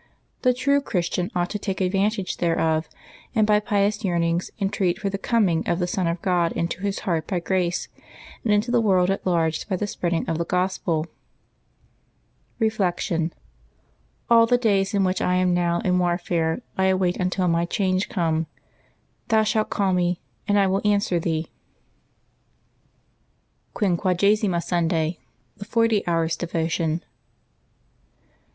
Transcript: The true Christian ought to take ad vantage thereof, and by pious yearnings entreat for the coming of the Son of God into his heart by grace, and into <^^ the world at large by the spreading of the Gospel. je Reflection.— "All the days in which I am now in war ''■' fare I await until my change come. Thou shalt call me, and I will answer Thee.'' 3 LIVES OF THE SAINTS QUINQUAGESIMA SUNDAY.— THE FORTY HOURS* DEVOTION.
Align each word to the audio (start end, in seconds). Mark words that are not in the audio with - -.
The 0.41 0.51
true 0.51 0.81
Christian 0.81 1.29
ought 1.35 1.51
to 1.51 1.59
take 1.59 1.79
ad 1.79 1.91
vantage 1.91 2.37
thereof, 2.37 2.89
and 3.35 3.45
by 3.45 3.59
pious 3.59 4.03
yearnings 4.03 4.49
entreat 4.59 4.97
for 4.97 5.11
the 5.11 5.19
coming 5.19 5.61
of 5.69 5.77
the 5.77 5.85
Son 5.85 6.07
of 6.07 6.19
God 6.23 6.51
into 6.53 6.81
his 6.81 7.01
heart 7.01 7.27
by 7.27 7.39
grace, 7.39 7.87
and 8.43 8.51
into 8.51 8.69
<^^ 8.69 8.71
the 8.71 8.81
world 8.81 9.11
at 9.11 9.23
large 9.27 9.69
by 9.69 9.75
the 9.75 9.85
spreading 9.85 10.27
of 10.27 10.39
the 10.39 10.43
Gospel. 10.45 11.03
je 11.03 11.09
Reflection.— 12.57 13.31
"All 14.27 14.47
the 14.47 14.57
days 14.57 14.95
in 14.95 15.03
which 15.03 15.21
I 15.21 15.35
am 15.35 15.53
now 15.53 15.81
in 15.81 15.99
war 15.99 16.17
''■' 16.17 16.19
fare 16.19 16.61
I 16.79 16.85
await 16.85 17.17
until 17.17 17.47
my 17.47 17.65
change 17.65 18.09
come. 18.09 18.47
Thou 19.27 19.43
shalt 19.43 19.69
call 19.69 19.93
me, 19.93 20.19
and 20.47 20.57
I 20.57 20.65
will 20.65 20.81
answer 20.83 21.19
Thee.'' 21.19 21.51
3 23.77 23.89
LIVES 23.89 23.99
OF 23.99 24.01
THE 24.01 24.01
SAINTS 24.01 24.01
QUINQUAGESIMA 24.53 24.61
SUNDAY.— 24.61 25.19
THE 25.57 25.65
FORTY 25.65 26.03
HOURS* 26.07 26.37
DEVOTION. 26.37 27.03